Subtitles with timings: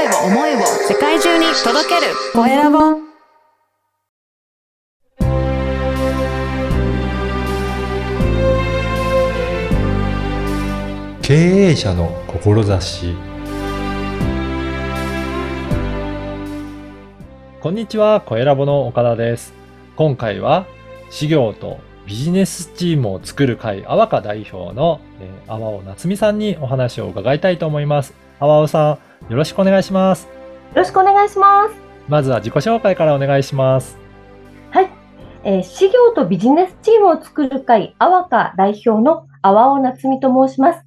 [0.00, 2.78] 声を、思いを世界中に届けるコエラボ。
[11.20, 13.14] 経営者の志
[17.60, 19.52] こんにちは、コエラボの岡田です。
[19.96, 20.66] 今回は、
[21.10, 28.19] 事業とビジネスチームを作る会、阿波香代表の、えー、阿波尾夏美さんにお話を伺いたいと思います。
[28.42, 28.98] 阿波尾さ
[29.28, 30.24] ん、よろしくお願いします。
[30.24, 30.30] よ
[30.76, 31.74] ろしくお願いします。
[32.08, 33.98] まずは自己紹介からお願いします。
[34.70, 34.90] はい。
[35.44, 40.80] えー、事業とビジネスチームを作る会、阿波香代表の阿波尾夏美と申します。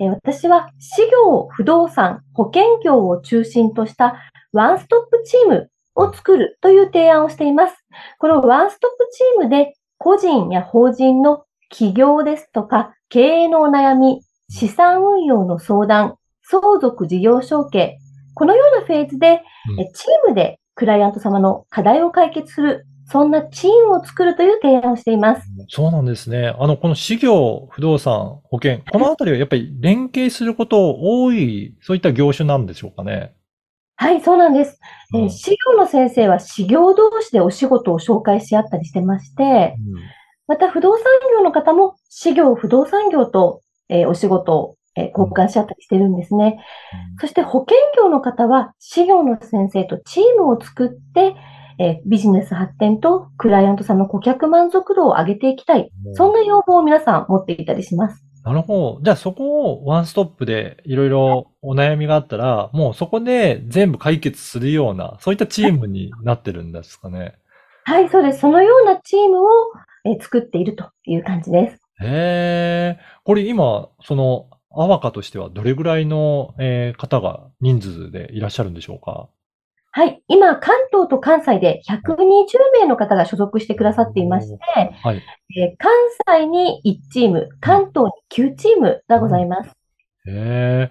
[0.00, 4.16] えー、私は、事業、不動産、保険業を中心とした
[4.54, 7.76] ワンストップチームを作るという提案をしています。
[8.18, 17.98] このワンストップチームで個人や法人の起業ですとか経営のお悩み、資産運用の相談、相続事業承継、
[18.34, 19.42] このようなフェーズで、
[19.78, 25.42] うんチームでクライアント様の課題を解決する、そんなチームを作るという提案をしています。
[25.68, 26.54] そうなんですね。
[26.58, 33.34] あの、この事業、不動産、保険、このあたりはやっぱり連携すること多い、そういった業種なんでしょうかね。
[33.96, 34.80] はい、そうなんです。
[35.14, 39.76] えうんー、事業の先生は事業同士でお仕事を紹介し合ったりしてまして、
[40.46, 46.58] また不動産業の方も事業、不動産業と、えーお仕事を、えー交換し合ったりしてるんですね。
[47.20, 51.34] そして保険業の方は、事業の先生とチームを作って、
[51.78, 55.90] えービジネス発展とクライアントさんの顧客満足度を上げていきたい。
[56.06, 58.24] うんそんな要望を皆さん持っていたりします。
[58.44, 59.00] なるほど。
[59.02, 67.36] じゃあそこをワンストップでいろいろお悩みがあったら、もうそこで全部解決するような、そういったチームになってるんですかね。
[67.84, 68.40] はい、そうです。
[68.40, 69.48] そのようなチームを、
[70.04, 71.80] えー作っているという感じです。
[72.02, 72.98] へえ。
[73.24, 79.28] これ今、その、アワカとしてはどれぐらいの、えー方が人数でいらっしゃるんでしょうか？
[79.96, 80.22] はい。
[80.26, 82.16] 今、関東と関西で120
[82.80, 84.58] 名の方が所属してくださっていまして、
[85.02, 85.22] はい。
[85.56, 85.92] えー関
[86.40, 89.70] 西に1チーム、関東に9チームがございます。
[90.26, 90.90] へ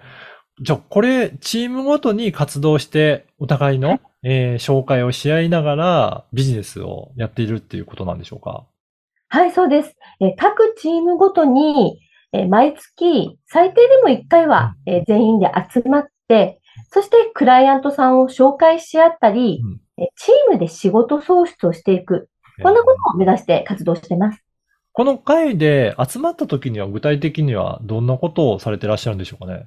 [0.60, 8.64] じゃあ、これ、チームごとに活動して、お互いの、えー紹介をし合いながら、ビジネスをやっているっていうことなんでしょうか？
[9.28, 9.94] はい、そうです。
[10.20, 11.98] えー各チームごとに、
[12.34, 19.80] えー毎月、最低でも1回は、えー全員で集まって、そしてクライアントさんを紹介し合ったり、うん。
[19.96, 22.28] えーチームで仕事創出をしていく、
[22.62, 24.44] こんなことを目指して活動してます。
[24.92, 29.66] この会で集まった時には具体的にはどんなことをされてらっしゃるんでしょうかね？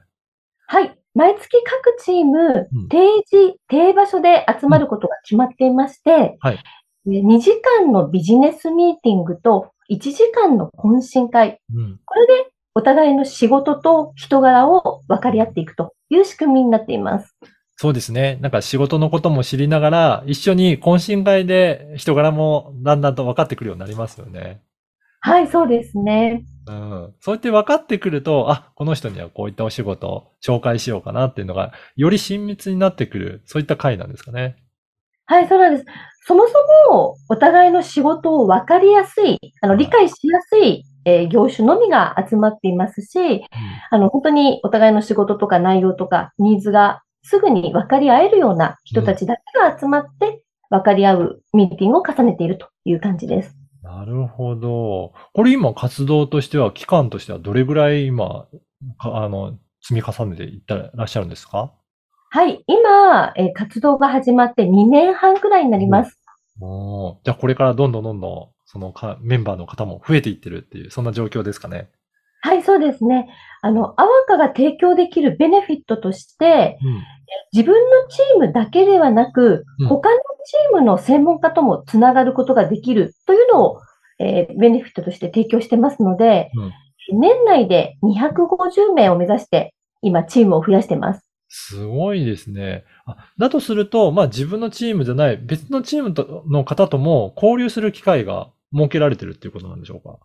[0.67, 0.97] はい。
[1.13, 6.59] 毎月各チームうん、定時、定場所で集まることが決まっていまして、はい。
[7.07, 11.99] えー2時間のビジネスミーティングと1時間の懇親会、うん。
[12.05, 12.33] これで
[12.77, 17.35] お互いの仕事と人柄を分かり合っていくという仕組みになっています。
[17.75, 18.37] そうですね。
[18.39, 24.61] なんか仕事のことも知りながら、一緒に懇親会で人柄もだんだんと分かってくるようになりますよね。
[25.21, 26.43] はい、そうですね。
[26.67, 27.13] うん。
[27.19, 34.55] そうやって分かってくると、あ、この人にはこういったお仕事を紹介しようかなっていうのが、より親密になってくる、そういった会なんですかね。
[35.25, 35.85] はい、そうなんです。
[36.27, 36.53] そもそ
[36.91, 43.43] もお互いの仕事を分かりやすい、あの、理解しやすい、えー業種のみが集まっていますし、
[43.89, 53.55] あの、本当にお互いの仕事とか内容とかニーズがすぐに分かり合えるような人たちだけが集まって分かり合うミーティングを重ねているという感じです。
[53.81, 55.13] なるほど。
[55.33, 58.47] これ今活動としては、期間としてはどれぐらい今、
[58.99, 61.71] かあの、積み重ねていってらっしゃるんですか？
[62.29, 66.19] はい、今、えー活動が始まって2年半くらいになります。
[66.59, 71.89] おーじゃあこれからどんどんどんどん、そのかメンバーの方も増えていってるっていう、そんな状況ですかね。
[72.41, 73.27] はい、そうですね。
[73.61, 77.03] あの、アワカが提供できるベネフィットとして、うん。
[77.51, 83.81] 自分のチームだけではなくうん、他のチームの専門家ともつながることができるというのを、
[84.19, 86.51] えーベネフィットとして提供してますので、
[87.13, 91.27] 年内で250名を目指して、今、チームを増やしてます。
[91.49, 92.83] すごいですね。
[93.05, 100.17] あだとすると、まあ自分のチームじゃない別のチームとの方とも交流する機会が設けられてるっていうことなんでしょうか？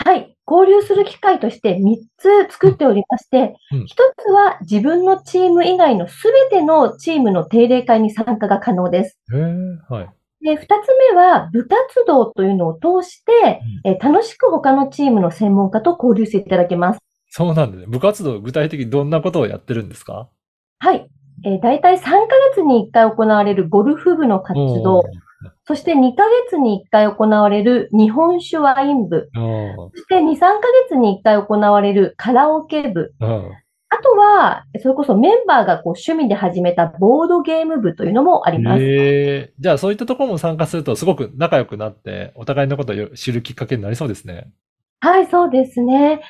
[0.00, 0.36] はい。
[0.50, 3.86] 交流する機会として3つ作っておりまして、うん1
[4.16, 9.18] つは自分のチーム以外のすべてのチームの定例会に参加が可能です。
[9.32, 10.10] へえ、はい。
[10.40, 11.76] で、2つ目は部活
[12.06, 17.00] 動というのを通して、えー楽しく他のチームの専門家と交流していただけます。
[17.30, 17.86] そうなんですね。
[17.88, 20.28] 部活動具体的にどんなことをやってるんですか？
[20.78, 21.08] はい。
[21.44, 25.02] えー、大体3ヶ月に1回行われるゴルフ部の活動、
[25.68, 33.50] そして2ヶ月に1回行われる日本酒ワイン部、うんそして2、3ヶ月に1回行われるカラオケ部、うん
[33.90, 38.82] あとは、それこそメンバーがこう趣味で始めたボードゲーム部というのもあります。
[38.82, 44.50] ええじゃあそういったところも参加するとすごく仲良くなって、お互いのことをよ知るきっかけになりそうですね。
[45.00, 46.20] はい、そうですね。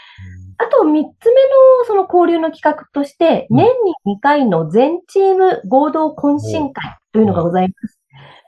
[0.59, 1.49] あと、三つ目の
[1.87, 3.67] その交流の企画として、うん年
[4.07, 7.98] に2回の全チーム合同懇親会というのがございます。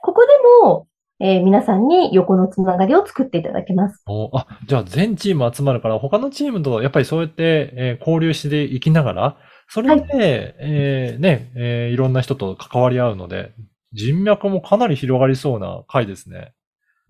[0.01, 0.27] ここで
[0.65, 0.87] も、
[1.19, 4.01] えー皆さんに横のつながりを作っていただけます。
[4.07, 9.37] おあ、じゃあ全チーム集まるから、他のチームとやっぱりそうやって、えー交流していきながら、
[9.69, 13.53] それで、えーね、えーいろんな人と関わり合うので、
[13.93, 16.53] 人脈もかなり広がりそうな回ですね。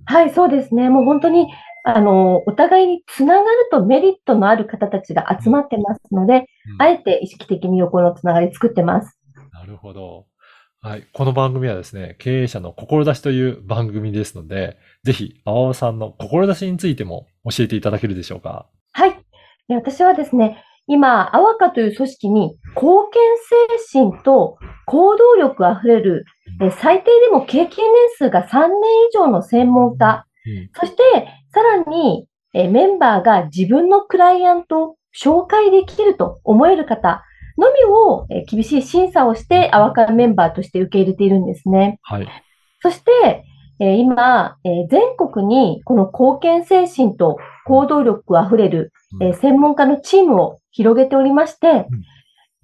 [0.06, 0.90] はい、そうですね。
[0.90, 1.48] もう本当に、
[1.84, 6.34] あの、お互いにつながるとメリットのある方たちが集まってますので、
[6.74, 9.18] うんあえて意識的に横のつながり作ってます。
[9.54, 10.26] なるほど。
[10.84, 11.08] はい。
[11.14, 18.66] この番組はですね、経営者の志という番組ですので、ぜひ、青尾さんの志についても教えていただけるでしょうか。
[18.94, 19.12] はい。
[19.68, 23.22] で私はですね、今、アワカという組織に貢献
[23.94, 24.58] 精神と
[24.88, 26.26] 行動力あふれる、
[26.60, 30.70] え最低でも経験年数が3年以上の専門家、うん。
[30.74, 31.04] そして
[31.54, 37.24] さらにえメンバーが自分のクライアントを紹介できると思える方
[37.62, 42.00] のみをえ厳しい審査をしてアワカメンバーとして受け入れているんですね。
[42.02, 42.28] はい。
[42.82, 43.46] そして、
[43.80, 51.86] えー今、えー全国にこの貢献精神と行動力あふれる、うんえー専門家のチームを広げておりまして、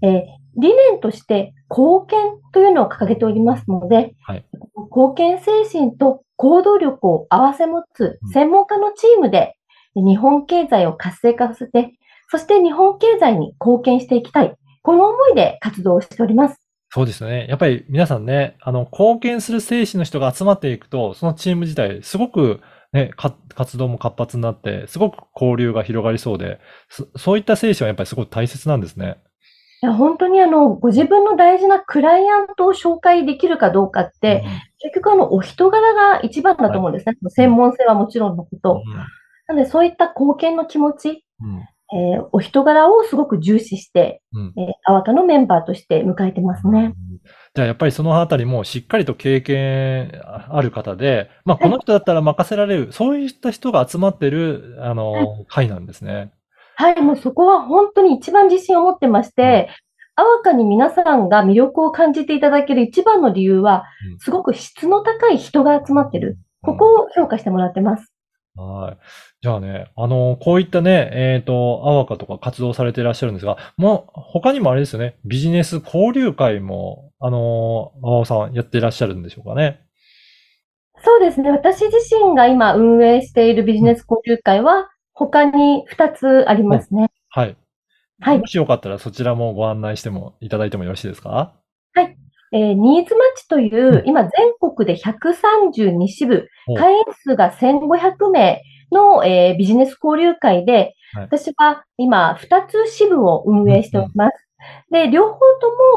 [0.01, 0.23] えー
[0.59, 2.19] 理念として貢献
[2.51, 4.45] というのを掲げておりますので、はい
[4.89, 9.55] 貢献精神と行動力を合わせ持つうん専門家のチームで
[9.95, 11.91] 日本経済を活性化させて、
[12.29, 14.55] そして日本経済に貢献していきたい。
[14.87, 16.61] この思いで活動をしております。
[16.91, 17.45] そうですよね。
[17.49, 22.61] やっぱり皆さんね、あの、貢献する精神の人が集まっていくと、そのチーム自体、すごく
[22.93, 29.17] ね、か活動も活発になって、すごく交流が広がりそうで、そそういった精神はやっぱりすごく大切なんですね。
[29.83, 34.45] いや本当にあの、ご自分の大事なクライアントを紹介できるかどうかって、
[34.79, 37.17] 結局あの、お人柄が一番だと思うんですね。
[37.27, 38.81] 専門性はもちろんのこと。
[39.49, 46.93] なので、そういった貢献の気持ち、うんうんえーお人柄をすごく重視して、うんえー、アワカのメンバーとして迎えてますね。
[47.55, 56.31] じゃあやっぱりそのあたりもしっかりと経験ある方で、まあこの人だったら任せられる、そういった人が集まってる、あの、会なんですね。
[56.75, 59.69] はい、もうそこは本当に一番自信を持ってまして、
[60.15, 66.37] アワカに皆さんが魅力を感じていただける一番の理由はうん、すごく質の高い人が集まってる。
[66.61, 68.11] ここを評価してもらってます。
[68.55, 68.97] はい。
[69.41, 79.81] じゃあね、あの、こういったね、えっと、アワカとか活動されていらっしゃるんですが、もう、他にもあれですよね、ビジネス交流会も、あの、青尾さんやっていらっしゃるんでしょうかね。
[81.03, 81.51] そうですね。
[81.51, 87.11] 私自身が今運営しているビジネス交流会は、他に2つありますね。
[87.29, 87.55] はい。
[88.19, 88.39] はい。
[88.39, 91.53] もしよかったらそちらもご案内してもいただいてもよろしいですか？
[92.53, 96.47] えーニーズマッチというう、今全国で132支部。
[96.67, 98.61] お、会員数が1500名
[98.91, 100.73] の、えービジネス交流会で、
[101.13, 104.47] はい私は今2つ支部を運営しております。
[104.91, 105.39] で、両方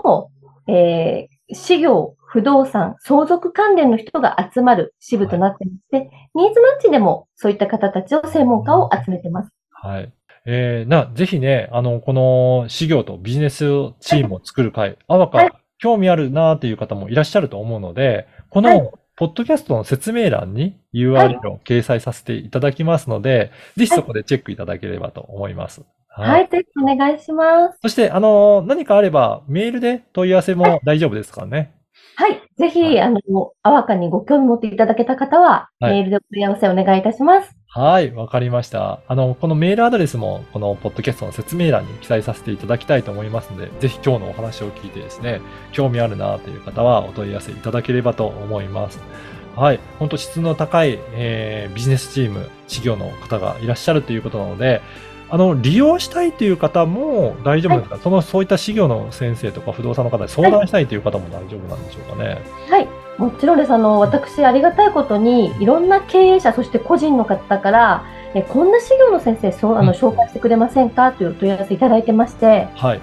[0.03, 0.31] とも、
[0.69, 9.51] えー、事業、不動産、相続関連の人が集まる支部となっていまして、ニーズマッチでもそういった方たちを専門家を集めてます。
[9.71, 10.13] はい。
[10.47, 13.59] えー、な、ぜひね、あの、この、事業とビジネス
[14.01, 25.83] チームを作る会、アワはいカ、興味あるなっていう方もいらっしゃると思うので、こはいの、ポッドキャストの説明欄に URL を掲載させていただきますので、ぜひそこでチェックいただければと思います。
[26.09, 27.79] はい、ぜひお願いします。
[27.83, 31.71] そして、あの、何かあれば、メールで問い合わせも大丈夫ですからね？
[32.17, 32.41] はい。
[32.57, 33.21] ぜひ、はいあの、
[33.63, 37.60] あわかにご興味持っていただけた方は、はいメールでお問い合わせお願いいたします。
[37.73, 38.99] はい、わかりました。
[39.07, 48.99] あの、このメールアドレスも、このポッドキャストの説明欄に記載させていただきたいと思いますので、ぜひ今日のお話を聞いてですね、興味あるなという方はお問い合わせいただければと思います。
[49.55, 54.83] はい、本当質の高い、えービジネスチーム、事業の方がいらっしゃるということなので、
[55.29, 62.43] あの、利用したいという方も大丈夫ですか、その、そういった事業の先生とか不動産の方に相談したいという方も大丈夫なんでしょうかね？
[62.69, 62.80] はい。
[63.19, 63.73] もちろんです。
[63.73, 71.13] あの、私、ありがたいことに、いろんな経営者、そして個人の方から、えこんな事業の先生、そう、あの、うん紹介してくれませんか？
[71.13, 73.01] というお問い合わせいただいてまして、はい。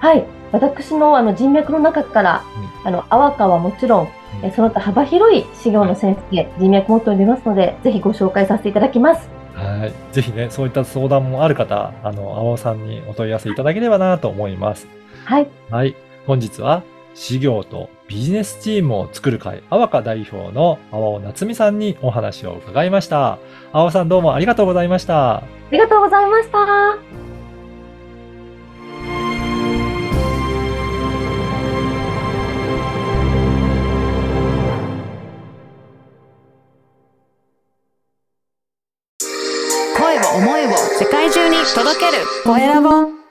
[0.00, 0.24] はい。
[0.50, 2.42] 私の、あの、人脈の中から、
[2.84, 4.08] あの、あわかはもちろん、うん
[4.42, 9.28] えその他幅広い事業の先生、人脈持っておりますので、ぜひご紹介させていただきます。
[9.54, 9.92] はい。
[10.12, 14.88] ぜひね、そういった相談もある方、あの、青尾さんにお問い合わせいただければなと思います。
[15.26, 15.48] はい。
[15.70, 15.94] はい。
[16.26, 16.82] 本日は、
[17.14, 23.38] 事業とビジネスチームを作る会、阿波か代表の阿波尾夏美さんにお話を伺いました。
[23.72, 25.36] 阿波さんどうもありがとうございました。
[25.36, 26.98] ありがとうございました。
[39.98, 43.21] 声を思いを世界中に届けるコエラボ